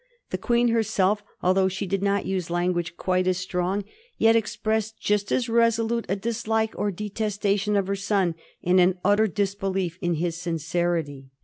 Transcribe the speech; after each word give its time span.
The 0.31 0.39
Queen 0.39 0.69
herself, 0.69 1.21
although 1.43 1.67
she 1.67 1.85
did 1.85 2.01
not 2.01 2.25
use 2.25 2.49
language 2.49 2.97
quite 2.97 3.27
as 3.27 3.37
strong, 3.37 3.83
yet 4.17 4.35
expressed 4.35 4.99
just 4.99 5.31
as 5.31 5.47
resolute 5.47 6.07
a 6.09 6.15
dislike 6.15 6.73
or 6.75 6.89
detestation 6.89 7.75
of 7.75 7.85
her 7.85 7.95
son, 7.95 8.33
and 8.63 8.79
an 8.79 8.97
utter 9.05 9.27
disbelief 9.27 9.99
in 10.01 10.15
his 10.15 10.35
sincerity. 10.35 11.27